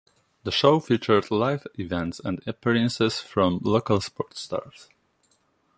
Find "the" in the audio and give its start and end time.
0.45-0.51